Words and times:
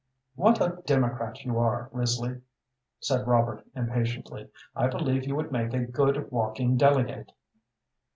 "What 0.33 0.59
a 0.61 0.81
democrat 0.87 1.45
you 1.45 1.59
are, 1.59 1.87
Risley!" 1.93 2.41
said 2.99 3.27
Robert, 3.27 3.63
impatiently. 3.75 4.49
"I 4.75 4.87
believe 4.87 5.27
you 5.27 5.35
would 5.35 5.51
make 5.51 5.75
a 5.75 5.85
good 5.85 6.31
walking 6.31 6.75
delegate." 6.75 7.31